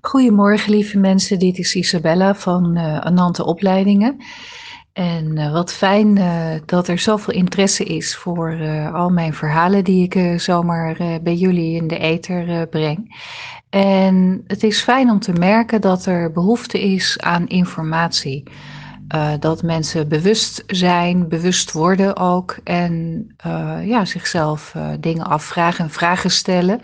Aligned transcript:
Goedemorgen, 0.00 0.70
lieve 0.70 0.98
mensen. 0.98 1.38
Dit 1.38 1.58
is 1.58 1.74
Isabella 1.74 2.34
van 2.34 2.76
uh, 2.78 2.98
Anante 2.98 3.44
Opleidingen. 3.44 4.16
En 4.92 5.36
uh, 5.36 5.52
wat 5.52 5.72
fijn 5.72 6.16
uh, 6.16 6.50
dat 6.66 6.88
er 6.88 6.98
zoveel 6.98 7.34
interesse 7.34 7.84
is 7.84 8.16
voor 8.16 8.58
al 8.92 9.10
mijn 9.10 9.34
verhalen 9.34 9.84
die 9.84 10.08
ik 10.10 10.40
zomaar 10.40 10.96
bij 11.22 11.34
jullie 11.34 11.76
in 11.76 11.88
de 11.88 11.98
ether 11.98 12.66
breng. 12.66 13.24
En 13.70 14.44
het 14.46 14.62
is 14.62 14.80
fijn 14.80 15.10
om 15.10 15.18
te 15.18 15.32
merken 15.32 15.80
dat 15.80 16.06
er 16.06 16.32
behoefte 16.32 16.80
is 16.80 17.18
aan 17.20 17.46
informatie. 17.46 18.42
Uh, 19.14 19.32
dat 19.38 19.62
mensen 19.62 20.08
bewust 20.08 20.62
zijn, 20.66 21.28
bewust 21.28 21.72
worden 21.72 22.16
ook 22.16 22.56
en 22.64 23.26
uh, 23.46 23.78
ja, 23.84 24.04
zichzelf 24.04 24.74
uh, 24.76 24.88
dingen 25.00 25.26
afvragen 25.26 25.84
en 25.84 25.90
vragen 25.90 26.30
stellen. 26.30 26.80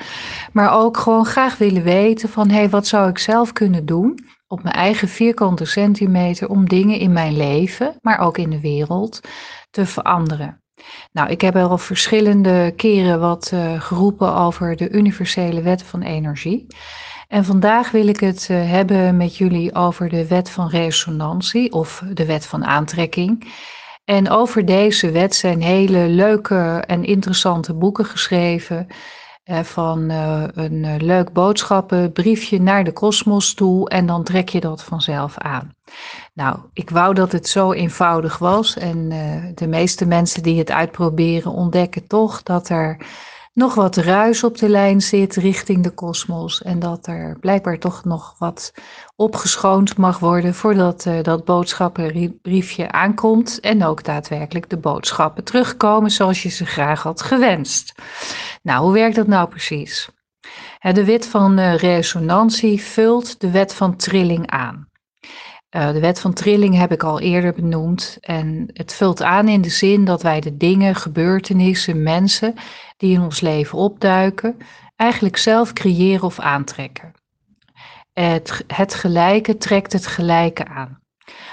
Maar 0.53 0.73
ook 0.73 0.97
gewoon 0.97 1.25
graag 1.25 1.59
willen 1.59 1.83
weten 1.83 2.29
van 2.29 2.49
hé, 2.49 2.57
hey, 2.57 2.71
wat 2.71 2.87
zou 2.87 3.09
ik 3.09 3.19
zelf 3.19 3.53
kunnen 3.53 3.87
doen 3.87 4.19
op 4.47 4.63
mijn 4.63 4.75
eigen 4.75 5.09
vierkante 5.09 5.65
centimeter 5.65 6.49
om 6.49 6.69
dingen 6.69 6.99
in 6.99 7.13
mijn 7.13 7.37
leven, 7.37 7.99
maar 8.03 8.19
ook 8.19 8.39
in 8.39 8.51
de 8.51 8.61
wereld, 8.61 9.21
te 9.71 9.87
veranderen. 9.87 10.61
Nou, 11.13 11.31
ik 11.31 11.41
heb 11.41 11.57
al 11.57 11.79
verschillende 11.79 12.73
keren 12.77 13.21
wat 13.21 13.53
geroepen 13.79 14.35
over 14.35 14.77
de 14.77 14.91
universele 14.91 15.63
wet 15.63 15.83
van 15.83 16.03
energie. 16.03 16.67
En 17.29 17.45
vandaag 17.45 17.91
wil 17.91 18.07
ik 18.07 18.21
het 18.21 18.49
uh, 18.51 18.71
hebben 18.71 19.17
met 19.17 19.37
jullie 19.37 19.75
over 19.75 20.09
de 20.09 20.27
wet 20.27 20.51
van 20.51 20.69
resonantie 20.69 21.73
of 21.73 22.03
de 22.13 22.27
wet 22.27 22.47
van 22.47 22.65
aantrekking. 22.65 23.55
En 24.05 24.31
over 24.31 24.65
deze 24.65 25.11
wet 25.11 25.35
zijn 25.35 25.63
hele 25.63 26.09
leuke 26.09 26.83
en 26.87 27.05
interessante 27.05 27.75
boeken 27.75 28.05
geschreven. 28.05 28.87
Uh, 29.45 29.61
van 29.61 30.11
uh, 30.11 30.45
een 30.53 30.97
leuk 31.05 31.33
boodschappenbriefje 31.33 32.61
naar 32.61 32.85
de 32.85 32.93
kosmos 32.93 33.55
toe 33.55 33.89
en 33.89 34.07
dan 34.07 34.25
trek 34.25 34.49
je 34.49 34.61
dat 34.61 34.85
vanzelf 34.85 35.39
aan. 35.39 35.75
Nou, 36.35 36.59
ik 36.73 36.91
wou 36.91 37.15
dat 37.15 37.33
het 37.33 37.49
zo 37.49 37.73
eenvoudig 37.73 38.39
was 38.39 38.77
en 38.77 39.09
de 39.55 39.67
meeste 39.67 40.07
mensen 40.07 40.43
die 40.43 40.59
het 40.59 40.71
uitproberen 40.71 41.53
ontdekken 41.53 42.07
toch 42.07 42.43
dat 42.43 42.69
er 42.69 42.97
nog 43.57 43.75
wat 43.75 43.97
ruis 43.97 44.45
op 44.45 44.59
de 44.59 44.69
lijn 44.69 45.01
zit 45.01 45.37
richting 45.37 45.83
de 45.83 45.91
kosmos. 45.91 46.63
En 46.63 46.79
dat 46.79 47.07
er 47.07 47.37
blijkbaar 47.41 47.79
toch 47.79 48.05
nog 48.05 48.35
wat 48.39 48.73
opgeschoond 49.17 49.97
mag 49.97 50.19
worden 50.19 50.55
voordat 50.55 51.05
uh, 51.05 51.23
dat 51.23 51.45
boodschappenbriefje 51.45 52.93
aankomt. 52.93 53.61
En 53.61 53.85
ook 53.85 54.05
daadwerkelijk 54.05 54.71
de 54.71 54.77
boodschappen 54.77 55.45
terugkomen 55.45 56.11
zoals 56.11 56.43
je 56.43 56.49
ze 56.49 56.67
graag 56.67 57.03
had 57.03 57.23
gewenst. 57.23 57.95
Nou, 58.63 58.85
hoe 58.85 58.93
werkt 58.93 59.17
dat 59.17 59.27
nou 59.27 59.49
precies? 59.49 60.09
De 60.81 61.05
wet 61.05 61.27
van 61.27 61.59
uh, 61.59 61.77
resonantie 61.77 62.83
vult 62.83 63.41
de 63.41 63.51
wet 63.51 63.75
van 63.75 63.97
trilling 63.97 64.51
aan. 64.51 64.89
Uh, 65.77 65.93
de 65.93 66.01
wet 66.01 66.21
van 66.21 66.33
trilling 66.33 66.77
heb 66.77 66.93
ik 66.93 67.03
al 67.03 67.21
eerder 67.21 67.53
benoemd. 67.53 68.17
En 68.21 68.69
het 68.73 68.93
vult 68.95 69.23
aan 69.23 69.49
in 69.49 69.61
de 69.61 69.69
zin 69.69 70.05
dat 70.05 70.23
wij 70.23 70.41
de 70.41 70.57
dingen, 70.57 70.95
gebeurtenissen, 70.95 72.03
mensen 72.03 72.55
die 72.97 73.13
in 73.13 73.21
ons 73.21 73.41
leven 73.41 73.79
opduiken, 73.79 74.57
eigenlijk 74.97 75.37
zelf 75.37 75.73
creëren 75.73 76.23
of 76.23 76.39
aantrekken. 76.39 77.13
Het, 78.13 78.65
het 78.67 78.95
gelijke 78.95 79.57
trekt 79.57 79.93
het 79.93 80.07
gelijke 80.07 80.67
aan. 80.67 80.99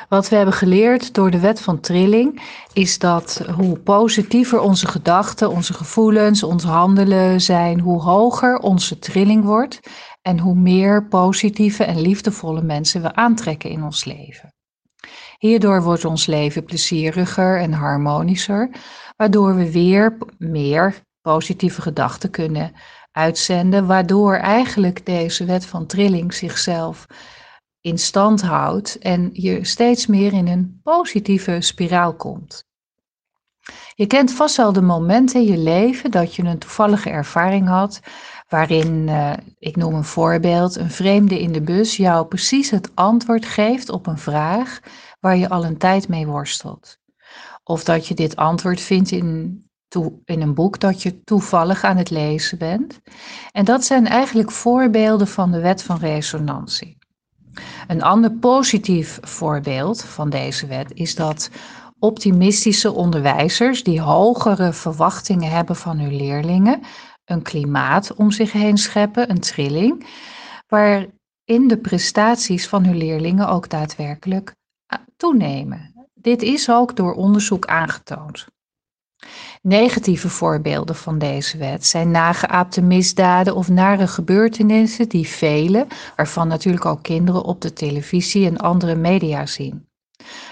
Wat 0.09 0.29
we 0.29 0.35
hebben 0.35 0.53
geleerd 0.53 1.13
door 1.13 1.31
de 1.31 1.39
wet 1.39 1.61
van 1.61 1.79
trilling 1.79 2.41
is 2.73 2.99
dat 2.99 3.45
hoe 3.55 3.79
positiever 3.79 4.59
onze 4.59 4.87
gedachten, 4.87 5.49
onze 5.49 5.73
gevoelens, 5.73 6.43
ons 6.43 6.63
handelen 6.63 7.41
zijn, 7.41 7.79
hoe 7.79 8.01
hoger 8.01 8.57
onze 8.57 8.99
trilling 8.99 9.43
wordt 9.43 9.79
en 10.23 10.39
hoe 10.39 10.55
meer 10.55 11.07
positieve 11.07 11.83
en 11.83 12.01
liefdevolle 12.01 12.61
mensen 12.61 13.01
we 13.01 13.15
aantrekken 13.15 13.69
in 13.69 13.83
ons 13.83 14.05
leven. 14.05 14.53
Hierdoor 15.37 15.83
wordt 15.83 16.05
ons 16.05 16.25
leven 16.25 16.63
plezieriger 16.63 17.59
en 17.59 17.73
harmonischer, 17.73 18.69
waardoor 19.17 19.55
we 19.55 19.71
weer 19.71 20.17
meer 20.37 21.01
positieve 21.21 21.81
gedachten 21.81 22.29
kunnen 22.29 22.73
uitzenden, 23.11 23.87
waardoor 23.87 24.35
eigenlijk 24.35 25.05
deze 25.05 25.45
wet 25.45 25.65
van 25.65 25.85
trilling 25.85 26.33
zichzelf 26.33 27.07
in 27.81 27.97
stand 27.97 28.41
houdt 28.41 28.97
en 28.97 29.29
je 29.33 29.65
steeds 29.65 30.07
meer 30.07 30.33
in 30.33 30.47
een 30.47 30.79
positieve 30.83 31.61
spiraal 31.61 32.15
komt. 32.15 32.65
Je 33.95 34.07
kent 34.07 34.31
vast 34.31 34.57
wel 34.57 34.73
de 34.73 34.81
momenten 34.81 35.39
in 35.41 35.47
je 35.47 35.57
leven 35.57 36.11
dat 36.11 36.35
je 36.35 36.43
een 36.43 36.59
toevallige 36.59 37.09
ervaring 37.09 37.67
had 37.67 37.99
waarin, 38.53 39.07
uh, 39.07 39.33
ik 39.59 39.75
noem 39.75 39.93
een 39.93 40.03
voorbeeld, 40.03 40.75
een 40.75 40.91
vreemde 40.91 41.41
in 41.41 41.51
de 41.51 41.61
bus 41.61 41.97
jou 41.97 42.25
precies 42.25 42.69
het 42.69 42.91
antwoord 42.93 43.45
geeft 43.45 43.89
op 43.89 44.07
een 44.07 44.17
vraag 44.17 44.79
waar 45.19 45.37
je 45.37 45.49
al 45.49 45.65
een 45.65 45.77
tijd 45.77 46.07
mee 46.07 46.27
worstelt. 46.27 46.97
Of 47.63 47.83
dat 47.83 48.07
je 48.07 48.13
dit 48.13 48.35
antwoord 48.35 48.81
vindt 48.81 49.11
in 49.11 49.61
in 50.25 50.41
een 50.41 50.53
boek 50.53 50.79
dat 50.79 51.01
je 51.01 51.23
toevallig 51.23 51.83
aan 51.83 51.97
het 51.97 52.09
lezen 52.09 52.57
bent. 52.57 53.01
En 53.51 53.65
dat 53.65 53.83
zijn 53.85 54.07
eigenlijk 54.07 54.51
voorbeelden 54.51 55.27
van 55.27 55.51
de 55.51 55.59
wet 55.59 55.83
van 55.83 55.97
resonantie. 55.97 56.97
Een 57.87 58.03
ander 58.03 58.31
positief 58.31 59.19
voorbeeld 59.21 60.03
van 60.03 60.29
deze 60.29 60.67
wet 60.67 60.91
is 60.93 61.15
dat 61.15 61.49
optimistische 61.99 62.91
onderwijzers 62.91 63.83
die 63.83 64.01
hogere 64.01 64.73
verwachtingen 64.73 65.51
hebben 65.51 65.75
van 65.75 65.99
hun 65.99 66.15
leerlingen, 66.15 66.81
een 67.25 67.41
klimaat 67.41 68.13
om 68.13 68.31
zich 68.31 68.51
heen 68.51 68.77
scheppen, 68.77 69.29
een 69.29 69.39
trilling, 69.39 70.07
waarin 70.67 71.67
de 71.67 71.77
prestaties 71.77 72.67
van 72.67 72.85
hun 72.85 72.97
leerlingen 72.97 73.47
ook 73.47 73.69
daadwerkelijk 73.69 74.55
toenemen. 75.17 76.07
Dit 76.13 76.41
is 76.41 76.69
ook 76.69 76.95
door 76.95 77.13
onderzoek 77.13 77.65
aangetoond. 77.65 78.47
Negatieve 79.61 80.29
voorbeelden 80.29 80.95
van 80.95 81.17
deze 81.17 81.57
wet 81.57 81.85
zijn 81.85 82.11
nageaapte 82.11 82.81
misdaden 82.81 83.55
of 83.55 83.69
nare 83.69 84.07
gebeurtenissen 84.07 85.09
die 85.09 85.27
velen, 85.27 85.87
waarvan 86.15 86.47
natuurlijk 86.47 86.85
ook 86.85 87.03
kinderen, 87.03 87.43
op 87.43 87.61
de 87.61 87.73
televisie 87.73 88.45
en 88.45 88.57
andere 88.57 88.95
media 88.95 89.45
zien. 89.45 89.87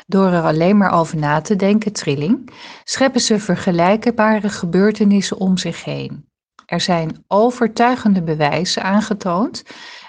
Door 0.07 0.27
er 0.27 0.43
alleen 0.43 0.77
maar 0.77 0.91
over 0.91 1.17
na 1.17 1.41
te 1.41 1.55
denken, 1.55 1.93
trilling, 1.93 2.49
scheppen 2.83 3.21
ze 3.21 3.39
vergelijkbare 3.39 4.49
gebeurtenissen 4.49 5.37
om 5.37 5.57
zich 5.57 5.83
heen. 5.83 6.30
Er 6.71 6.81
zijn 6.81 7.23
overtuigende 7.27 8.23
bewijzen 8.23 8.83
aangetoond 8.83 9.63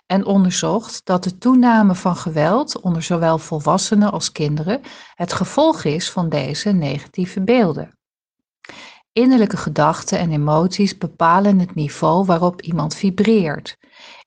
en 0.06 0.24
onderzocht 0.24 1.00
dat 1.04 1.24
de 1.24 1.38
toename 1.38 1.94
van 1.94 2.16
geweld 2.16 2.80
onder 2.80 3.02
zowel 3.02 3.38
volwassenen 3.38 4.12
als 4.12 4.32
kinderen 4.32 4.80
het 5.14 5.32
gevolg 5.32 5.84
is 5.84 6.10
van 6.10 6.28
deze 6.28 6.70
negatieve 6.72 7.40
beelden. 7.40 7.98
Innerlijke 9.12 9.56
gedachten 9.56 10.18
en 10.18 10.32
emoties 10.32 10.98
bepalen 10.98 11.58
het 11.58 11.74
niveau 11.74 12.24
waarop 12.24 12.60
iemand 12.62 12.94
vibreert. 12.94 13.76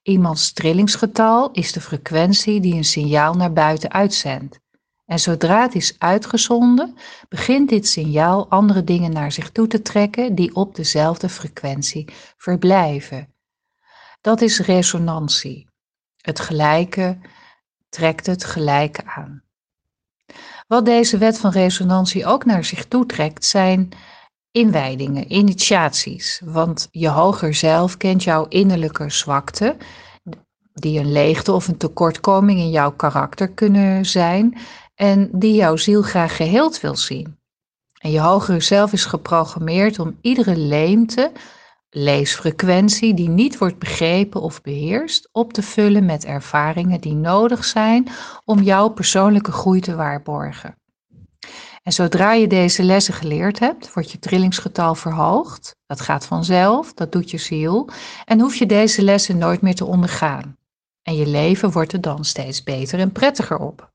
Iemands 0.01 0.53
trillingsgetal 0.53 1.51
is 1.51 1.71
de 1.71 1.81
frequentie 1.81 2.59
die 2.59 2.75
een 2.75 2.83
signaal 2.83 3.33
naar 3.33 3.53
buiten 3.53 3.91
uitzendt. 3.91 4.59
En 5.05 5.19
zodra 5.19 5.61
het 5.61 5.75
is 5.75 5.95
uitgezonden, 5.97 6.97
begint 7.29 7.69
dit 7.69 7.87
signaal 7.87 8.49
andere 8.49 8.83
dingen 8.83 9.11
naar 9.11 9.31
zich 9.31 9.51
toe 9.51 9.67
te 9.67 9.81
trekken 9.81 10.35
die 10.35 10.55
op 10.55 10.75
dezelfde 10.75 11.29
frequentie 11.29 12.13
verblijven. 12.37 13.33
Dat 14.21 14.41
is 14.41 14.59
resonantie. 14.59 15.67
Het 16.21 16.39
gelijke 16.39 17.17
trekt 17.89 18.25
het 18.25 18.43
gelijke 18.43 19.05
aan. 19.05 19.43
Wat 20.67 20.85
deze 20.85 21.17
wet 21.17 21.39
van 21.39 21.51
resonantie 21.51 22.25
ook 22.25 22.45
naar 22.45 22.63
zich 22.63 22.85
toe 22.85 23.05
trekt, 23.05 23.45
zijn 23.45 23.89
inwijdingen, 24.51 25.33
initiaties. 25.33 26.41
Want 26.45 26.87
je 26.91 27.09
hoger 27.09 27.53
zelf 27.53 27.97
kent 27.97 28.23
jouw 28.23 28.45
innerlijke 28.47 29.09
zwakte, 29.09 29.77
die 30.73 30.99
een 30.99 31.11
leegte 31.11 31.51
of 31.51 31.67
een 31.67 31.77
tekortkoming 31.77 32.59
in 32.59 32.69
jouw 32.69 32.91
karakter 32.91 33.49
kunnen 33.49 34.05
zijn 34.05 34.57
en 34.95 35.29
die 35.31 35.53
jouw 35.53 35.75
ziel 35.75 36.01
graag 36.01 36.35
geheeld 36.35 36.79
wil 36.79 36.95
zien. 36.95 37.37
En 37.99 38.11
je 38.11 38.19
hogere 38.19 38.61
zelf 38.61 38.93
is 38.93 39.05
geprogrammeerd 39.05 39.99
om 39.99 40.17
iedere 40.21 40.57
leemte, 40.57 41.31
leesfrequentie 41.89 43.13
die 43.13 43.29
niet 43.29 43.57
wordt 43.57 43.79
begrepen 43.79 44.41
of 44.41 44.61
beheerst, 44.61 45.29
op 45.31 45.53
te 45.53 45.61
vullen 45.61 46.05
met 46.05 46.25
ervaringen 46.25 47.01
die 47.01 47.13
nodig 47.13 47.65
zijn 47.65 48.07
om 48.45 48.61
jouw 48.61 48.89
persoonlijke 48.89 49.51
groei 49.51 49.79
te 49.79 49.95
waarborgen. 49.95 50.77
En 51.83 51.91
zodra 51.91 52.33
je 52.33 52.47
deze 52.47 52.83
lessen 52.83 53.13
geleerd 53.13 53.59
hebt, 53.59 53.93
wordt 53.93 54.11
je 54.11 54.19
trillingsgetal 54.19 54.95
verhoogd. 54.95 55.75
Dat 55.85 56.01
gaat 56.01 56.25
vanzelf, 56.25 56.93
dat 56.93 57.11
doet 57.11 57.31
je 57.31 57.37
ziel. 57.37 57.89
En 58.25 58.39
hoef 58.39 58.55
je 58.55 58.65
deze 58.65 59.01
lessen 59.01 59.37
nooit 59.37 59.61
meer 59.61 59.75
te 59.75 59.85
ondergaan. 59.85 60.57
En 61.01 61.15
je 61.15 61.27
leven 61.27 61.71
wordt 61.71 61.93
er 61.93 62.01
dan 62.01 62.25
steeds 62.25 62.63
beter 62.63 62.99
en 62.99 63.11
prettiger 63.11 63.57
op. 63.57 63.93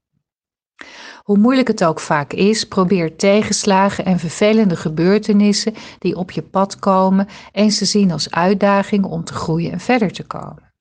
Hoe 1.30 1.38
moeilijk 1.38 1.68
het 1.68 1.84
ook 1.84 2.00
vaak 2.00 2.32
is, 2.32 2.68
probeer 2.68 3.16
tegenslagen 3.16 4.04
en 4.04 4.18
vervelende 4.18 4.76
gebeurtenissen 4.76 5.74
die 5.98 6.16
op 6.16 6.30
je 6.30 6.42
pad 6.42 6.78
komen 6.78 7.28
eens 7.52 7.78
te 7.78 7.84
zien 7.84 8.10
als 8.10 8.30
uitdaging 8.30 9.04
om 9.04 9.24
te 9.24 9.32
groeien 9.32 9.72
en 9.72 9.80
verder 9.80 10.12
te 10.12 10.22
komen. 10.22 10.72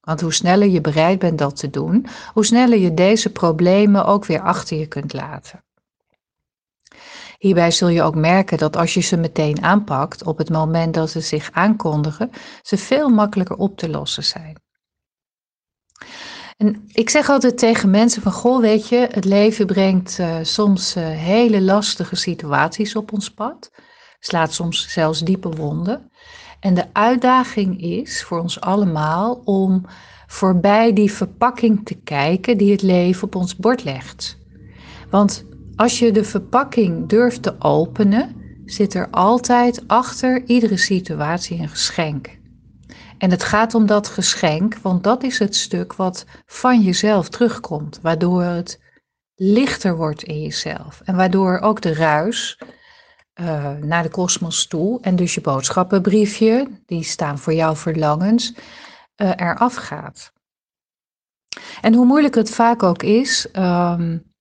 Want 0.00 0.20
hoe 0.20 0.32
sneller 0.32 0.68
je 0.68 0.80
bereid 0.80 1.18
bent 1.18 1.38
dat 1.38 1.56
te 1.56 1.70
doen, 1.70 2.06
hoe 2.32 2.44
sneller 2.44 2.78
je 2.78 2.94
deze 2.94 3.32
problemen 3.32 4.04
ook 4.04 4.24
weer 4.24 4.40
achter 4.40 4.78
je 4.78 4.86
kunt 4.86 5.12
laten. 5.12 5.64
Hierbij 7.38 7.70
zul 7.70 7.88
je 7.88 8.02
ook 8.02 8.14
merken 8.14 8.58
dat 8.58 8.76
als 8.76 8.94
je 8.94 9.00
ze 9.00 9.16
meteen 9.16 9.62
aanpakt, 9.62 10.24
op 10.24 10.38
het 10.38 10.50
moment 10.50 10.94
dat 10.94 11.10
ze 11.10 11.20
zich 11.20 11.50
aankondigen, 11.52 12.30
ze 12.62 12.76
veel 12.76 13.08
makkelijker 13.08 13.56
op 13.56 13.76
te 13.76 13.88
lossen 13.88 14.24
zijn. 14.24 14.56
En 16.58 16.82
ik 16.92 17.10
zeg 17.10 17.28
altijd 17.28 17.58
tegen 17.58 17.90
mensen 17.90 18.22
van, 18.22 18.32
goh, 18.32 18.60
weet 18.60 18.88
je, 18.88 19.08
het 19.10 19.24
leven 19.24 19.66
brengt 19.66 20.18
uh, 20.20 20.36
soms 20.42 20.96
uh, 20.96 21.08
hele 21.08 21.62
lastige 21.62 22.16
situaties 22.16 22.96
op 22.96 23.12
ons 23.12 23.30
pad. 23.30 23.70
Slaat 24.20 24.52
soms 24.52 24.92
zelfs 24.92 25.20
diepe 25.20 25.48
wonden. 25.48 26.10
En 26.60 26.74
de 26.74 26.84
uitdaging 26.92 27.80
is 27.82 28.22
voor 28.24 28.40
ons 28.40 28.60
allemaal 28.60 29.42
om 29.44 29.84
voorbij 30.26 30.92
die 30.92 31.12
verpakking 31.12 31.86
te 31.86 31.94
kijken 31.94 32.56
die 32.56 32.70
het 32.70 32.82
leven 32.82 33.22
op 33.22 33.34
ons 33.34 33.56
bord 33.56 33.84
legt. 33.84 34.38
Want 35.10 35.44
als 35.76 35.98
je 35.98 36.12
de 36.12 36.24
verpakking 36.24 37.08
durft 37.08 37.42
te 37.42 37.60
openen, 37.60 38.36
zit 38.64 38.94
er 38.94 39.10
altijd 39.10 39.82
achter 39.86 40.42
iedere 40.46 40.76
situatie 40.76 41.60
een 41.60 41.68
geschenk. 41.68 42.37
En 43.18 43.30
het 43.30 43.44
gaat 43.44 43.74
om 43.74 43.86
dat 43.86 44.08
geschenk, 44.08 44.78
want 44.78 45.04
dat 45.04 45.22
is 45.22 45.38
het 45.38 45.56
stuk 45.56 45.94
wat 45.94 46.24
van 46.46 46.80
jezelf 46.80 47.28
terugkomt, 47.28 47.98
waardoor 48.02 48.42
het 48.42 48.80
lichter 49.34 49.96
wordt 49.96 50.22
in 50.22 50.42
jezelf 50.42 51.00
en 51.04 51.16
waardoor 51.16 51.58
ook 51.58 51.80
de 51.80 51.94
ruis 51.94 52.58
uh, 53.40 53.72
naar 53.72 54.02
de 54.02 54.08
kosmos 54.08 54.66
toe 54.66 55.00
en 55.00 55.16
dus 55.16 55.34
je 55.34 55.40
boodschappenbriefje, 55.40 56.68
die 56.86 57.02
staan 57.02 57.38
voor 57.38 57.52
jouw 57.52 57.74
verlangens, 57.74 58.54
uh, 59.16 59.32
eraf 59.36 59.74
gaat. 59.74 60.32
En 61.80 61.94
hoe 61.94 62.06
moeilijk 62.06 62.34
het 62.34 62.50
vaak 62.50 62.82
ook 62.82 63.02
is, 63.02 63.46
um, 63.52 64.32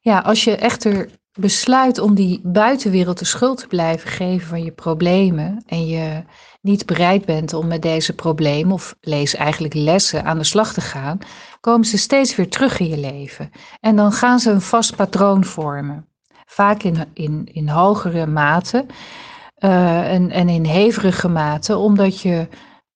ja, 0.00 0.18
als 0.18 0.44
je 0.44 0.56
echter 0.56 1.10
besluit 1.38 1.98
om 1.98 2.14
die 2.14 2.40
buitenwereld 2.42 3.18
de 3.18 3.24
schuld 3.24 3.58
te 3.58 3.66
blijven 3.66 4.10
geven 4.10 4.48
van 4.48 4.64
je 4.64 4.72
problemen 4.72 5.62
en 5.66 5.86
je 5.86 6.22
niet 6.60 6.86
bereid 6.86 7.24
bent 7.24 7.52
om 7.54 7.66
met 7.66 7.82
deze 7.82 8.14
problemen, 8.14 8.72
of 8.72 8.94
lees 9.00 9.34
eigenlijk 9.34 9.74
lessen, 9.74 10.24
aan 10.24 10.38
de 10.38 10.44
slag 10.44 10.72
te 10.72 10.80
gaan, 10.80 11.18
komen 11.60 11.86
ze 11.86 11.98
steeds 11.98 12.36
weer 12.36 12.48
terug 12.48 12.78
in 12.78 12.88
je 12.88 12.98
leven. 12.98 13.50
En 13.80 13.96
dan 13.96 14.12
gaan 14.12 14.38
ze 14.38 14.50
een 14.50 14.60
vast 14.60 14.96
patroon 14.96 15.44
vormen. 15.44 16.06
Vaak 16.46 16.82
in, 16.82 17.04
in, 17.14 17.48
in 17.52 17.68
hogere 17.68 18.26
mate 18.26 18.86
uh, 19.58 20.12
en, 20.12 20.30
en 20.30 20.48
in 20.48 20.64
hevige 20.64 21.28
mate, 21.28 21.76
omdat 21.76 22.20
je 22.20 22.48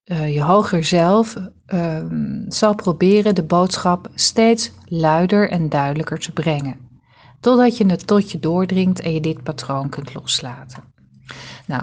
uh, 0.05 0.35
je 0.35 0.43
hoger 0.43 0.85
zelf 0.85 1.37
uh, 1.67 2.05
zal 2.49 2.75
proberen 2.75 3.35
de 3.35 3.45
boodschap 3.45 4.09
steeds 4.15 4.73
luider 4.85 5.51
en 5.51 5.69
duidelijker 5.69 6.19
te 6.19 6.33
brengen. 6.33 6.92
Totdat 7.43 7.77
je 7.77 7.87
het 7.87 8.07
tot 8.07 8.31
je 8.31 8.39
doordringt 8.39 9.01
en 9.01 9.13
je 9.13 9.21
dit 9.21 9.43
patroon 9.43 9.89
kunt 9.89 10.15
loslaten. 10.15 10.83
Nou, 11.67 11.83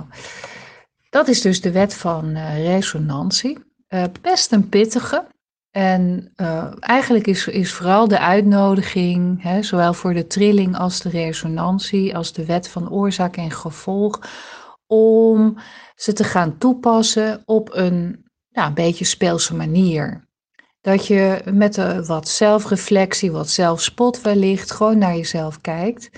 dat 1.09 1.27
is 1.27 1.41
dus 1.41 1.61
de 1.61 1.71
wet 1.71 1.93
van 1.93 2.25
uh, 2.25 2.65
resonantie. 2.65 3.57
Uh, 3.89 4.03
best 4.21 4.51
een 4.51 4.69
pittige. 4.69 5.27
En 5.71 6.31
uh, 6.35 6.71
eigenlijk 6.79 7.27
is, 7.27 7.47
is 7.47 7.73
vooral 7.73 8.07
de 8.07 8.19
uitnodiging, 8.19 9.43
hè, 9.43 9.63
zowel 9.63 9.93
voor 9.93 10.13
de 10.13 10.27
trilling 10.27 10.77
als 10.77 11.01
de 11.01 11.09
resonantie, 11.09 12.15
als 12.15 12.33
de 12.33 12.45
wet 12.45 12.69
van 12.69 12.89
oorzaak 12.89 13.37
en 13.37 13.51
gevolg, 13.51 14.19
om 14.87 15.57
ze 15.95 16.13
te 16.13 16.23
gaan 16.23 16.57
toepassen 16.57 17.41
op 17.45 17.69
een 17.73 18.25
ja, 18.49 18.67
een 18.67 18.73
beetje 18.73 19.05
speelse 19.05 19.55
manier. 19.55 20.28
Dat 20.81 21.07
je 21.07 21.41
met 21.53 21.77
een 21.77 22.05
wat 22.05 22.27
zelfreflectie, 22.27 23.31
wat 23.31 23.49
zelfspot 23.49 24.21
wellicht, 24.21 24.71
gewoon 24.71 24.97
naar 24.97 25.15
jezelf 25.15 25.61
kijkt. 25.61 26.09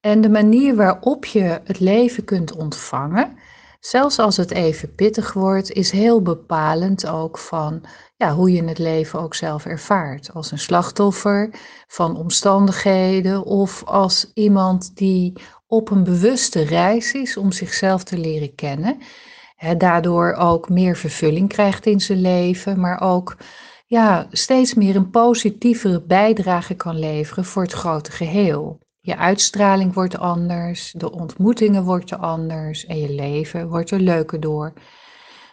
En 0.00 0.20
de 0.20 0.28
manier 0.28 0.76
waarop 0.76 1.24
je 1.24 1.60
het 1.64 1.80
leven 1.80 2.24
kunt 2.24 2.56
ontvangen, 2.56 3.38
zelfs 3.80 4.18
als 4.18 4.36
het 4.36 4.50
even 4.50 4.94
pittig 4.94 5.32
wordt, 5.32 5.72
is 5.72 5.90
heel 5.90 6.22
bepalend 6.22 7.06
ook 7.06 7.38
van 7.38 7.84
ja, 8.16 8.34
hoe 8.34 8.52
je 8.52 8.64
het 8.64 8.78
leven 8.78 9.20
ook 9.20 9.34
zelf 9.34 9.66
ervaart. 9.66 10.34
Als 10.34 10.50
een 10.50 10.58
slachtoffer 10.58 11.50
van 11.86 12.16
omstandigheden 12.16 13.44
of 13.44 13.84
als 13.84 14.30
iemand 14.34 14.96
die 14.96 15.32
op 15.66 15.90
een 15.90 16.04
bewuste 16.04 16.62
reis 16.62 17.12
is 17.12 17.36
om 17.36 17.52
zichzelf 17.52 18.04
te 18.04 18.18
leren 18.18 18.54
kennen. 18.54 18.98
He, 19.56 19.76
daardoor 19.76 20.32
ook 20.32 20.68
meer 20.68 20.96
vervulling 20.96 21.48
krijgt 21.48 21.86
in 21.86 22.00
zijn 22.00 22.20
leven, 22.20 22.80
maar 22.80 23.00
ook 23.00 23.36
ja, 23.94 24.26
steeds 24.30 24.74
meer 24.74 24.96
een 24.96 25.10
positievere 25.10 26.02
bijdrage 26.02 26.74
kan 26.74 26.98
leveren 26.98 27.44
voor 27.44 27.62
het 27.62 27.72
grote 27.72 28.10
geheel. 28.10 28.78
Je 29.00 29.16
uitstraling 29.16 29.94
wordt 29.94 30.18
anders, 30.18 30.92
de 30.96 31.12
ontmoetingen 31.12 31.84
worden 31.84 32.18
anders 32.18 32.86
en 32.86 32.98
je 32.98 33.10
leven 33.10 33.68
wordt 33.68 33.90
er 33.90 34.00
leuker 34.00 34.40
door. 34.40 34.72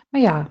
Maar 0.09 0.21
ja, 0.21 0.49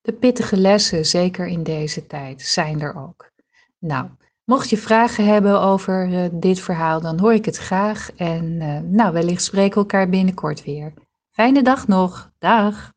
de 0.00 0.12
pittige 0.12 0.56
lessen, 0.56 1.06
zeker 1.06 1.46
in 1.46 1.62
deze 1.62 2.06
tijd, 2.06 2.42
zijn 2.42 2.80
er 2.80 2.94
ook. 2.94 3.30
Nou, 3.78 4.08
mocht 4.44 4.70
je 4.70 4.78
vragen 4.78 5.24
hebben 5.26 5.60
over 5.60 6.08
uh, 6.08 6.28
dit 6.32 6.60
verhaal, 6.60 7.00
dan 7.00 7.20
hoor 7.20 7.34
ik 7.34 7.44
het 7.44 7.56
graag. 7.56 8.10
En 8.16 8.44
uh, 8.44 8.78
nou, 8.78 9.12
wellicht 9.12 9.42
spreken 9.42 9.74
we 9.74 9.80
elkaar 9.80 10.08
binnenkort 10.08 10.64
weer. 10.64 10.92
Fijne 11.30 11.62
dag 11.62 11.86
nog. 11.86 12.30
Dag. 12.38 12.92